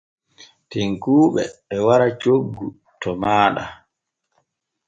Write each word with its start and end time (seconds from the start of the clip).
Tekkuuɓe 0.69 1.43
e 1.75 1.77
wara 1.85 2.07
coggu 2.21 2.67
to 3.01 3.09
maaɗa. 3.21 3.63